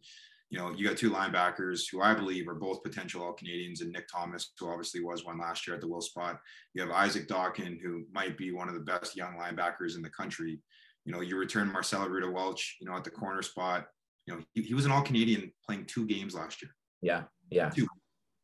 [0.50, 3.92] you know, you got two linebackers who I believe are both potential all Canadians and
[3.92, 6.40] Nick Thomas, who obviously was one last year at the Will spot.
[6.74, 10.10] You have Isaac Dawkin, who might be one of the best young linebackers in the
[10.10, 10.58] country.
[11.04, 13.86] You know, you return Marcelo Ruda Welch, you know, at the corner spot.
[14.26, 16.74] You know, he, he was an all Canadian playing two games last year.
[17.00, 17.22] Yeah.
[17.50, 17.70] Yeah.
[17.70, 17.86] Two.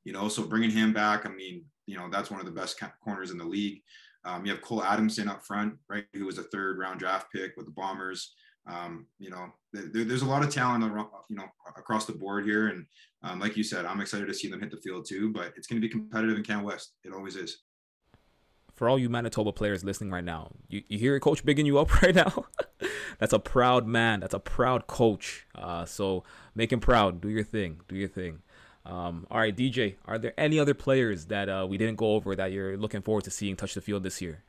[0.05, 2.81] You know, so bringing him back, I mean, you know, that's one of the best
[3.03, 3.83] corners in the league.
[4.25, 6.05] Um, you have Cole Adamson up front, right?
[6.15, 8.35] Who was a third round draft pick with the Bombers.
[8.67, 12.45] Um, you know, there, there's a lot of talent, around, you know, across the board
[12.45, 12.69] here.
[12.69, 12.87] And
[13.23, 15.33] um, like you said, I'm excited to see them hit the field too.
[15.33, 16.95] But it's going to be competitive in Can West.
[17.05, 17.59] It always is.
[18.75, 21.79] For all you Manitoba players listening right now, you, you hear a Coach bigging you
[21.79, 22.47] up right now.
[23.19, 24.21] That's a proud man.
[24.21, 25.47] That's a proud coach.
[25.55, 26.25] Uh, so
[26.55, 27.21] make him proud.
[27.21, 27.81] Do your thing.
[27.89, 28.43] Do your thing.
[28.85, 32.37] Um, all right, DJ, are there any other players that uh, we didn't go over
[32.37, 34.45] that you're looking forward to seeing touch the field this year?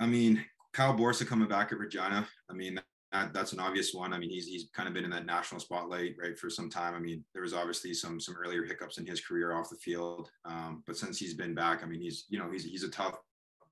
[0.00, 2.26] I mean, Kyle Borsa coming back at Regina.
[2.50, 2.80] I mean,
[3.16, 4.12] that, that's an obvious one.
[4.12, 6.94] I mean, he's he's kind of been in that national spotlight right for some time.
[6.94, 10.30] I mean, there was obviously some some earlier hiccups in his career off the field,
[10.44, 13.16] um, but since he's been back, I mean, he's you know he's he's a tough,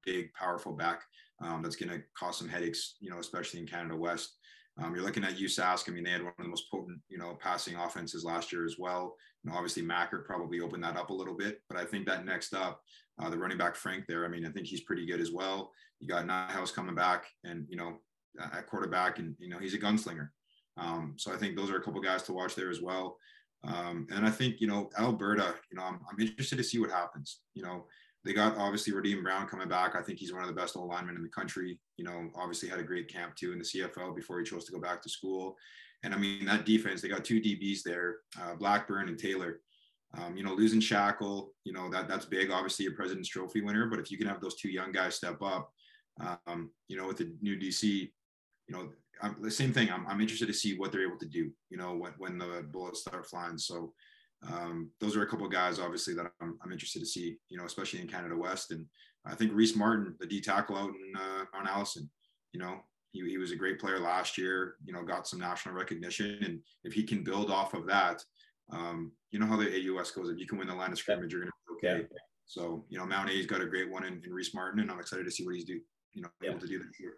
[0.05, 1.03] big, powerful back
[1.43, 4.37] um, that's going to cause some headaches, you know, especially in Canada West.
[4.83, 5.89] Um, you're looking at USask.
[5.89, 8.65] I mean, they had one of the most potent, you know, passing offenses last year
[8.65, 9.15] as well.
[9.45, 12.55] Know, obviously Machart probably opened that up a little bit, but I think that next
[12.55, 12.81] up,
[13.21, 14.25] uh, the running back Frank there.
[14.25, 15.71] I mean, I think he's pretty good as well.
[16.01, 17.99] You got Nyhus coming back, and you know,
[18.41, 20.29] at quarterback, and you know, he's a gunslinger.
[20.77, 23.17] Um, so I think those are a couple guys to watch there as well.
[23.63, 25.55] Um, and I think you know Alberta.
[25.71, 27.41] You know, I'm, I'm interested to see what happens.
[27.55, 27.87] You know,
[28.25, 29.95] they got obviously Radim Brown coming back.
[29.95, 31.79] I think he's one of the best linemen in the country.
[31.97, 34.73] You know, obviously had a great camp too in the CFL before he chose to
[34.73, 35.57] go back to school.
[36.03, 39.61] And I mean, that defense, they got two DBs there, uh, Blackburn and Taylor.
[40.17, 42.51] Um, you know, losing Shackle, you know, that that's big.
[42.51, 43.87] Obviously, a President's Trophy winner.
[43.87, 45.73] But if you can have those two young guys step up,
[46.47, 48.11] um, you know, with the new DC,
[48.69, 48.89] you know,
[49.23, 49.91] I'm, the same thing.
[49.91, 52.67] I'm, I'm interested to see what they're able to do, you know, when, when the
[52.71, 53.59] bullets start flying.
[53.59, 53.93] So,
[54.53, 57.57] um, those are a couple of guys, obviously, that I'm, I'm, interested to see, you
[57.57, 58.73] know, especially in Canada West.
[58.73, 58.85] And
[59.25, 62.11] I think Reese Martin, the D tackle out in uh, on Allison,
[62.53, 62.81] you know,
[63.13, 66.39] he, he was a great player last year, you know, got some national recognition.
[66.43, 68.23] And if he can build off of that,
[68.71, 70.29] um, you know how the AUS goes.
[70.29, 72.07] If you can win the line of scrimmage, you're going to be okay.
[72.11, 72.19] Yeah.
[72.47, 75.01] So, you know, Mount A's got a great one in, in Reese Martin, and I'm
[75.01, 75.81] excited to see what he's do,
[76.13, 77.15] you know, able to do this year.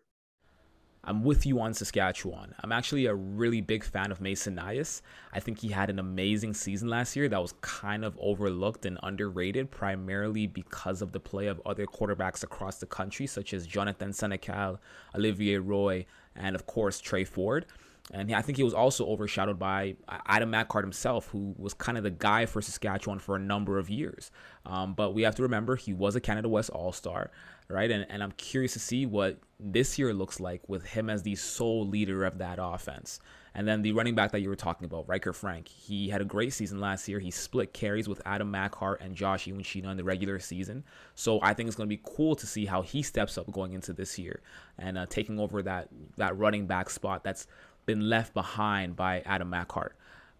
[1.08, 2.52] I'm with you on Saskatchewan.
[2.64, 5.02] I'm actually a really big fan of Mason Nyhus.
[5.32, 8.98] I think he had an amazing season last year that was kind of overlooked and
[9.04, 14.10] underrated, primarily because of the play of other quarterbacks across the country, such as Jonathan
[14.10, 14.78] Senecal,
[15.14, 17.66] Olivier Roy, and of course Tre Ford.
[18.12, 22.04] And I think he was also overshadowed by Adam Machart himself, who was kind of
[22.04, 24.30] the guy for Saskatchewan for a number of years.
[24.64, 27.32] Um, but we have to remember he was a Canada West All Star,
[27.68, 27.90] right?
[27.90, 31.34] And, and I'm curious to see what this year looks like with him as the
[31.34, 33.18] sole leader of that offense.
[33.56, 36.26] And then the running back that you were talking about, Ryker Frank, he had a
[36.26, 37.18] great season last year.
[37.18, 40.84] He split carries with Adam Machart and Josh Iwunchina in the regular season.
[41.14, 43.72] So I think it's going to be cool to see how he steps up going
[43.72, 44.42] into this year
[44.78, 45.88] and uh, taking over that
[46.18, 47.46] that running back spot that's
[47.86, 49.90] been left behind by Adam Machart.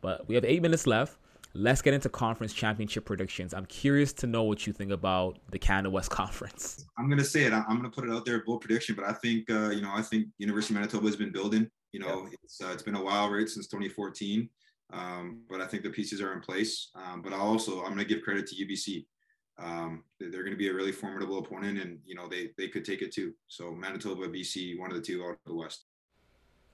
[0.00, 1.16] But we have eight minutes left.
[1.54, 3.54] Let's get into conference championship predictions.
[3.54, 6.84] I'm curious to know what you think about the Canada West Conference.
[6.98, 7.52] I'm going to say it.
[7.52, 8.94] I'm going to put it out there, bold prediction.
[8.94, 11.70] But I think, uh, you know, I think University of Manitoba has been building.
[11.92, 12.36] You know, yeah.
[12.44, 14.50] it's uh, it's been a while, right, since 2014.
[14.92, 16.90] Um, but I think the pieces are in place.
[16.94, 19.06] Um, but I also I'm going to give credit to UBC.
[19.58, 22.84] Um, they're going to be a really formidable opponent, and you know they they could
[22.84, 23.32] take it too.
[23.48, 25.85] So Manitoba, BC, one of the two out of the West.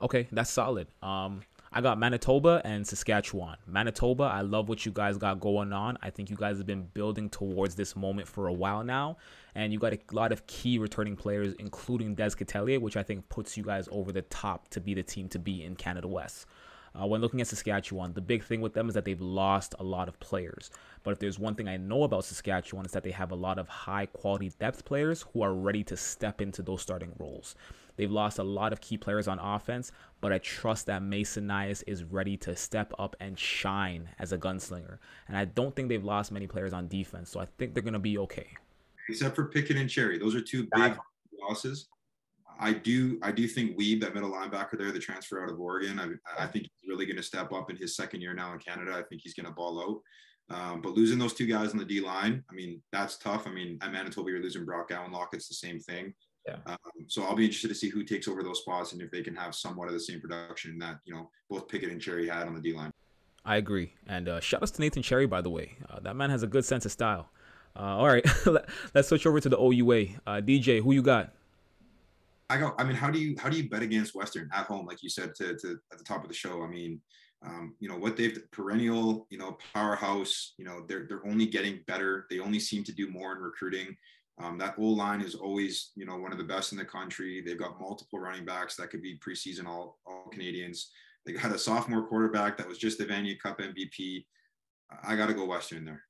[0.03, 0.89] Okay, that's solid.
[1.01, 3.57] Um, I got Manitoba and Saskatchewan.
[3.67, 5.97] Manitoba, I love what you guys got going on.
[6.03, 9.17] I think you guys have been building towards this moment for a while now,
[9.55, 13.29] and you got a lot of key returning players, including Des Catellier, which I think
[13.29, 16.47] puts you guys over the top to be the team to be in Canada West.
[16.95, 19.85] Uh, when looking at Saskatchewan, the big thing with them is that they've lost a
[19.85, 20.71] lot of players.
[21.05, 23.59] But if there's one thing I know about Saskatchewan, is that they have a lot
[23.59, 27.55] of high quality depth players who are ready to step into those starting roles.
[28.03, 31.85] They've lost a lot of key players on offense, but I trust that Mason Nyhus
[31.87, 34.99] is ready to step up and shine as a gunslinger.
[35.29, 37.93] And I don't think they've lost many players on defense, so I think they're going
[37.93, 38.49] to be okay.
[39.09, 40.99] Except for Pickett and Cherry, those are two big
[41.49, 41.87] losses.
[42.59, 46.01] I do I do think Wiebe, that middle linebacker there, the transfer out of Oregon,
[46.01, 48.59] I, I think he's really going to step up in his second year now in
[48.59, 48.95] Canada.
[48.97, 49.81] I think he's going to ball
[50.51, 50.57] out.
[50.59, 53.47] Um, but losing those two guys on the D line, I mean, that's tough.
[53.47, 55.29] I mean, at Manitoba, you're losing Brock Allenlock.
[55.35, 56.13] It's the same thing.
[56.47, 56.57] Yeah.
[56.67, 59.23] Um, so I'll be interested to see who takes over those spots and if they
[59.23, 62.47] can have somewhat of the same production that you know both Pickett and Cherry had
[62.47, 62.91] on the D line.
[63.45, 65.77] I agree, and uh, shout out to Nathan Cherry by the way.
[65.89, 67.29] Uh, that man has a good sense of style.
[67.77, 68.27] Uh, all right,
[68.95, 70.07] let's switch over to the OUA.
[70.27, 71.33] Uh, DJ, who you got?
[72.51, 72.75] I go.
[72.79, 75.09] I mean, how do you how do you bet against Western at home, like you
[75.09, 76.63] said to, to at the top of the show?
[76.63, 77.01] I mean,
[77.45, 80.55] um, you know what they've perennial, you know, powerhouse.
[80.59, 82.27] You know, they're they're only getting better.
[82.29, 83.97] They only seem to do more in recruiting.
[84.41, 87.43] Um, that O line is always, you know, one of the best in the country.
[87.45, 90.91] They've got multiple running backs that could be preseason all, all Canadians.
[91.25, 94.25] They got a sophomore quarterback that was just the Vanier Cup MVP.
[95.05, 96.03] I got to go Western there.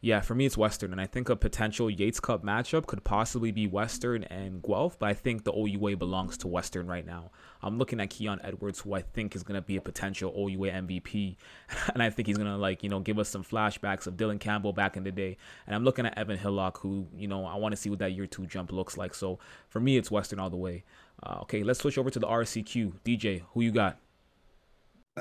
[0.00, 3.50] Yeah, for me it's Western, and I think a potential Yates Cup matchup could possibly
[3.50, 7.32] be Western and Guelph, but I think the OUA belongs to Western right now.
[7.62, 11.34] I'm looking at Keon Edwards, who I think is to be a potential OUA MVP,
[11.94, 14.72] and I think he's to like you know give us some flashbacks of Dylan Campbell
[14.72, 15.36] back in the day.
[15.66, 18.12] And I'm looking at Evan Hillock, who you know I want to see what that
[18.12, 19.14] year two jump looks like.
[19.14, 20.84] So for me, it's Western all the way.
[21.24, 22.92] Uh, okay, let's switch over to the RSEQ.
[23.04, 23.98] DJ, who you got?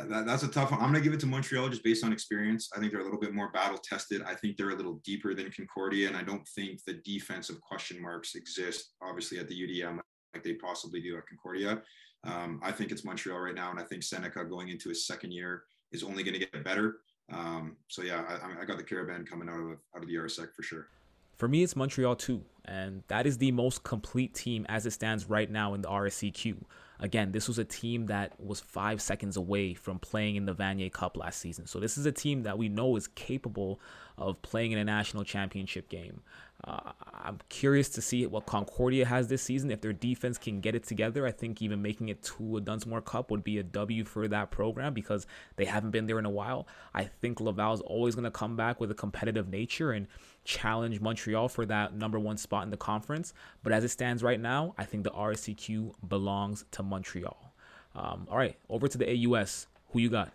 [0.06, 0.80] That, that's a tough one.
[0.80, 2.70] I'm going to give it to Montreal just based on experience.
[2.76, 4.22] I think they're a little bit more battle tested.
[4.24, 8.02] I think they're a little deeper than Concordia, and I don't think the defensive question
[8.02, 10.00] marks exist, obviously, at the UDM
[10.34, 11.82] like they possibly do at Concordia.
[12.24, 15.32] Um, I think it's Montreal right now, and I think Senecal going into his second
[15.32, 16.98] year is only going to get better.
[17.32, 20.54] Um, so yeah, I, I, got the Carabins coming out of out of the RSEQ
[20.56, 20.88] for sure.
[21.36, 25.30] For me, it's Montreal too, and that is the most complete team as it stands
[25.30, 26.58] right now in the RSEQ.
[27.00, 30.92] Again, this was a team that was five seconds away from playing in the Vanier
[30.92, 31.68] Cup last season.
[31.68, 33.80] So this is a team that we know is capable
[34.18, 36.22] of playing in a national championship game.
[36.64, 39.70] Uh, I'm curious to see what Concordia has this season.
[39.70, 43.02] If their defense can get it together, I think even making it to a Dunsmore
[43.02, 46.32] Cup would be a W for that program because they haven't been there in a
[46.32, 46.68] while.
[46.96, 50.08] I think Laval is always going to come back with a competitive nature and
[50.46, 53.34] challenge Montreal for that number one spot in the conference.
[53.62, 57.54] But as it stands right now, I think the RSEQ belongs to Montreal.
[57.96, 59.68] Um, all right, over to the AUS.
[59.92, 60.32] Who you got?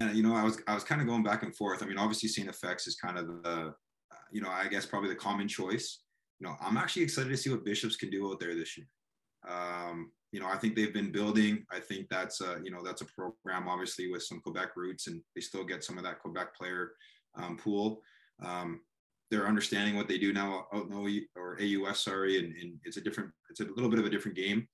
[0.00, 1.82] You know, I was I was kind of going back and forth.
[1.82, 2.48] I mean, obviously, St.
[2.48, 3.74] FX is kind of the,
[4.32, 6.00] you know, I guess probably the common choice.
[6.40, 8.86] You know, I'm actually excited to see what Bishops can do out there this year.
[9.48, 11.64] Um, you know, I think they've been building.
[11.70, 15.20] I think that's a, you know, that's a program obviously with some Quebec roots, and
[15.34, 16.92] they still get some of that Quebec player
[17.36, 18.02] um, pool.
[18.44, 18.80] Um,
[19.30, 22.96] they're understanding what they do now out in OU or AUS, sorry, and, and, it's
[22.96, 24.66] a different, it's a little bit of a different game.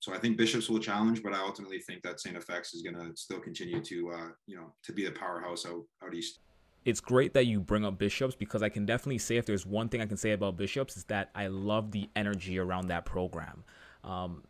[0.00, 2.36] So I think Bishops will challenge, but I ultimately think that St.
[2.36, 5.82] FX is going to still continue to, uh, you know, to be the powerhouse out,
[6.02, 6.40] out east.
[6.84, 9.88] It's great that you bring up Bishops because I can definitely say if there's one
[9.88, 13.64] thing I can say about Bishops is that I love the energy around that program.
[14.02, 14.42] Um,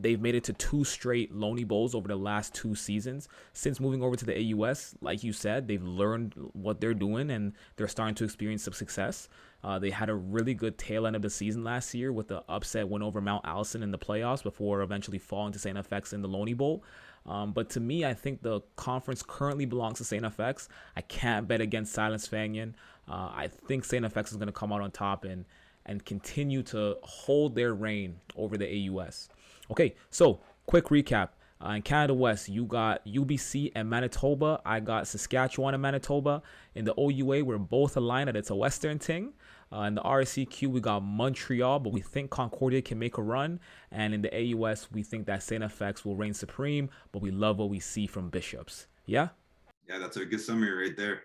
[0.00, 3.28] they've made it to two straight Loney Bowls over the last two seasons.
[3.52, 7.52] Since moving over to the AUS, like you said, they've learned what they're doing and
[7.76, 9.28] they're starting to experience some success.
[9.62, 12.42] Uh, they had a really good tail end of the season last year with the
[12.48, 15.76] upset win over Mount Allison in the playoffs before eventually falling to St.
[15.76, 16.82] FX in the Loney Bowl.
[17.28, 20.24] Um, but to me, I think the conference currently belongs to St.
[20.24, 20.68] FX.
[20.96, 22.72] I can't bet against Silas Fagnan.
[23.06, 24.04] Uh, I think St.
[24.04, 25.44] FX is going to come out on top and
[25.86, 29.30] and continue to hold their reign over the AUS.
[29.70, 31.30] Okay, so quick recap.
[31.64, 34.60] Uh, in Canada West, you got UBC and Manitoba.
[34.64, 36.42] I got Saskatchewan and Manitoba.
[36.74, 39.32] In the OUA, we're both aligned that it's a Western thing.
[39.72, 43.60] Uh, in the RSEQ, we got Montreal, but we think Concordia can make a run.
[43.90, 45.62] And in the AUS, we think that St.
[45.62, 48.86] FX will reign supreme, but we love what we see from Bishops.
[49.04, 49.28] Yeah?
[49.88, 51.22] Yeah, that's a good summary right there.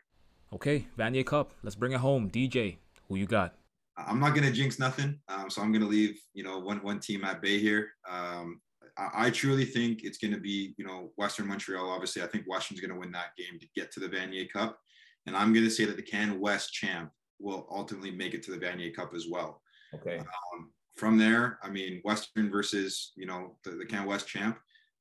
[0.53, 1.53] Okay, Vanier Cup.
[1.63, 2.29] Let's bring it home.
[2.29, 2.77] DJ,
[3.07, 3.55] who you got?
[3.97, 7.23] I'm not gonna jinx nothing, um, so I'm gonna leave you know one one team
[7.23, 7.91] at bay here.
[8.09, 8.59] Um,
[8.97, 11.89] I, I, truly think it's gonna be you know Western Montreal.
[11.89, 14.79] Obviously, I think Western's gonna win that game to get to the Vanier Cup,
[15.27, 18.57] and I'm gonna say that the Can West champ will ultimately make it to the
[18.57, 19.61] Vanier Cup as well.
[19.93, 20.17] Okay.
[20.17, 24.57] Um, from there, I mean Western versus you know the, the Can West champ.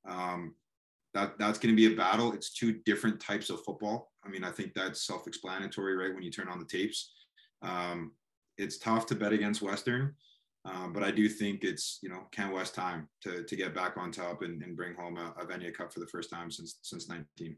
[0.08, 0.54] Um,
[1.14, 2.32] that that's going to be a battle.
[2.32, 4.10] It's two different types of football.
[4.24, 6.14] I mean, I think that's self-explanatory, right?
[6.14, 7.12] When you turn on the tapes,
[7.60, 8.12] um,
[8.56, 10.14] it's tough to bet against Western,
[10.64, 13.96] um, but I do think it's you know Can West time to to get back
[13.96, 16.78] on top and, and bring home a, a Vanier Cup for the first time since
[16.82, 17.56] since 19.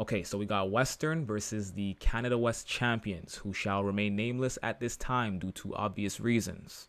[0.00, 4.80] Okay, so we got Western versus the Canada West champions, who shall remain nameless at
[4.80, 6.88] this time due to obvious reasons.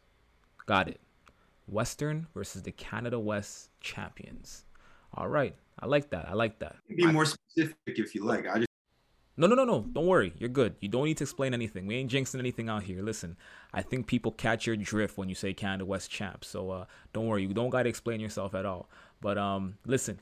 [0.66, 1.02] Got it.
[1.68, 4.64] Western versus the Canada West champions.
[5.14, 6.30] All right, I like that.
[6.30, 6.78] I like that.
[6.96, 8.48] Be more specific if you like.
[8.48, 8.68] I just
[9.38, 9.82] no, no, no, no.
[9.92, 10.34] Don't worry.
[10.38, 10.76] You're good.
[10.82, 11.88] You don't need to explain anything.
[11.88, 13.02] We ain't jinxing anything out here.
[13.02, 13.38] Listen,
[13.74, 16.46] I think people catch your drift when you say Canada West champ.
[16.46, 17.44] So uh, don't worry.
[17.44, 18.90] You don't got to explain yourself at all.
[19.20, 20.20] But um, listen,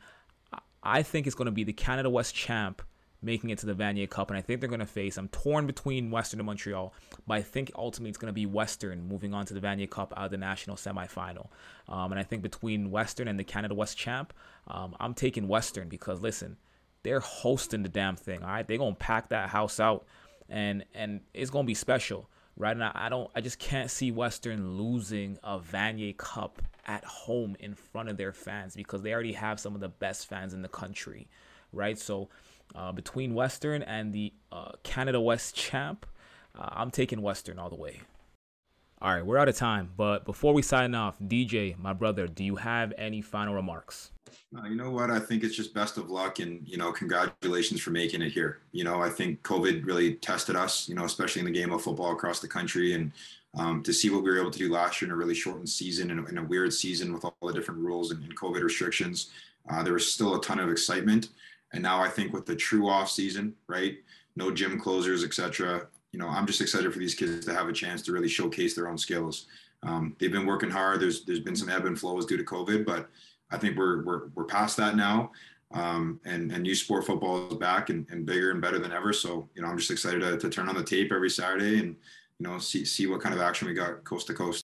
[0.84, 2.82] I think it's going to be the Canada West champ
[3.22, 5.18] making it to the Vanier Cup, and I think they're going to face.
[5.18, 6.94] I'm torn between Western and Montreal,
[7.28, 10.13] but I think ultimately it's going to be Western moving on to the Vanier Cup
[10.15, 11.48] out of the national semifinal.
[11.89, 14.34] Um, and I think between Western and the Canada West champ,
[14.68, 16.56] um, I'm taking Western because listen
[17.04, 18.42] they're hosting the damn thing.
[18.44, 20.06] All right, they're gonna pack that house out,
[20.50, 22.80] and and it's gonna be special, right?
[22.80, 27.74] I, I don't, I just can't see Western losing a Vanier Cup at home in
[27.74, 30.67] front of their fans because they already have some of the best fans in the
[30.67, 31.28] country,
[31.74, 31.98] right?
[31.98, 32.30] So
[32.76, 36.06] uh, between Western and the uh, Canada West champ,
[36.58, 38.02] uh, I'm taking Western all the way.
[39.02, 42.43] All right, we're out of time, but before we sign off, DJ, my brother, do
[42.43, 44.12] you have any final remarks?
[44.58, 45.12] Uh, you know what?
[45.12, 48.60] I think it's just best of luck and, you know, congratulations for making it here.
[48.72, 51.82] You know, I think COVID really tested us, you know, especially in the game of
[51.82, 52.94] football across the country.
[52.94, 53.12] And
[53.58, 55.70] um, to see what we were able to do last year in a really shortened
[55.70, 59.32] season and a weird season with all the different rules and, and COVID restrictions,
[59.70, 61.30] uh, there was still a ton of excitement.
[61.74, 63.98] And now I think with the true off season, right?
[64.36, 65.88] No gym closers, etc.
[66.12, 68.76] You know, I'm just excited for these kids to have a chance to really showcase
[68.76, 69.46] their own skills.
[69.84, 71.00] Um, they've been working hard.
[71.00, 73.10] There's there's been some ebb and flows due to COVID, but
[73.52, 75.32] I think we're we're we're past that now.
[75.72, 79.14] Um, and and U SPORTS football is back and, and bigger and better than ever.
[79.14, 81.96] So you know, I'm just excited to, to turn on the tape every Saturday and
[82.40, 84.64] you know see see what kind of action we got coast to coast.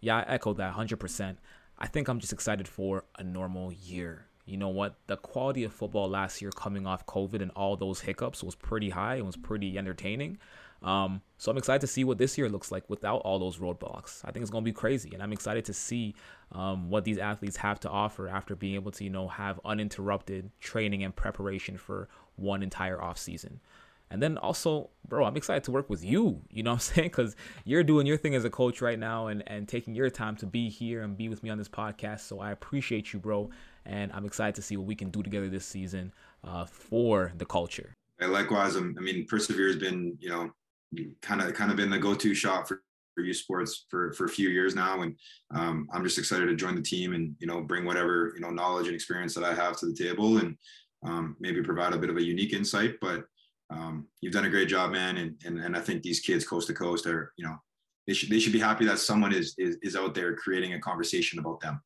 [0.00, 1.36] Yeah, I echo that 100%.
[1.78, 4.26] I think I'm just excited for a normal year.
[4.46, 4.96] You know what?
[5.06, 8.90] The quality of football last year coming off COVID and all those hiccups was pretty
[8.90, 9.16] high.
[9.16, 10.38] and was pretty entertaining.
[10.82, 14.20] Um, so I'm excited to see what this year looks like without all those roadblocks.
[14.24, 16.14] I think it's going to be crazy, and I'm excited to see
[16.52, 20.50] um, what these athletes have to offer after being able to, you know, have uninterrupted
[20.60, 23.60] training and preparation for one entire off season.
[24.10, 26.40] And then also, bro, I'm excited to work with you.
[26.50, 27.08] You know what I'm saying?
[27.08, 30.36] Because you're doing your thing as a coach right now and, and taking your time
[30.36, 32.20] to be here and be with me on this podcast.
[32.20, 33.50] So I appreciate you, bro.
[33.84, 36.12] And I'm excited to see what we can do together this season
[36.44, 37.94] uh, for the culture.
[38.20, 40.50] Likewise, I mean, PRSVRE has been, you know,
[41.22, 42.82] kind of kind of been the go-to shop for,
[43.14, 45.16] for U SPORTS for for a few years now, and
[45.54, 48.50] um, I'm just excited to join the team and you know bring whatever you know
[48.50, 50.56] knowledge and experience that I have to the table, and
[51.04, 52.94] um, maybe provide a bit of a unique insight.
[53.00, 53.24] But
[53.70, 56.68] um, you've done a great job, man, and, and and I think these kids coast
[56.68, 57.56] to coast are you know
[58.06, 60.80] they should they should be happy that someone is is, is out there creating a
[60.80, 61.80] conversation about them.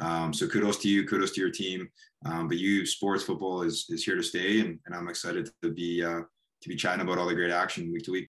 [0.00, 1.88] Um, so kudos to you, kudos to your team.
[2.26, 5.70] Um, but U SPORTS football is is here to stay, and, and I'm excited to
[5.70, 6.20] be uh,
[6.62, 8.28] to be chatting about all the great action week to week.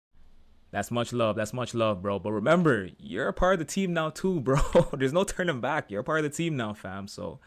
[0.71, 1.37] That's much love.
[1.37, 2.19] That's much love, bro.
[2.19, 4.61] But remember, you're a part of the team now too, bro.
[4.93, 5.91] There's no turning back.
[5.91, 7.09] You're a part of the team now, fam.
[7.09, 7.41] So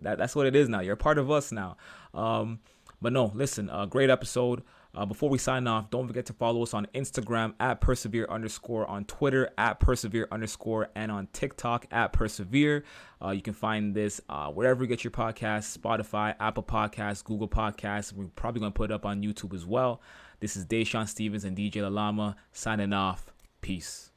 [0.00, 0.80] that, that's what it is now.
[0.80, 1.76] You're a part of us now.
[2.12, 2.60] Um,
[3.00, 4.62] but no, listen, a uh, great episode.
[4.96, 8.88] Uh, before we sign off, don't forget to follow us on Instagram at PRSVRE underscore,
[8.88, 12.82] on Twitter at PRSVRE underscore, and on TikTok at PRSVRE.
[13.20, 17.48] Uh, you can find this uh, wherever you get your podcasts Spotify, Apple Podcasts, Google
[17.48, 18.12] Podcasts.
[18.12, 20.00] We're probably going to put it up on YouTube as well.
[20.44, 23.32] This is Dashawn Stevens and DJ Lalama signing off.
[23.62, 24.10] Peace.